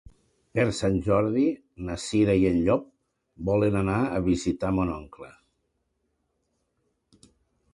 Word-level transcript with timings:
Per 0.59 0.63
Sant 0.75 0.95
Jordi 1.07 1.43
na 1.89 1.97
Cira 2.03 2.35
i 2.43 2.47
en 2.51 2.57
Llop 2.69 2.87
volen 3.51 3.77
anar 3.83 3.99
a 4.07 4.23
visitar 4.29 4.73
mon 4.79 4.95
oncle. 4.95 5.31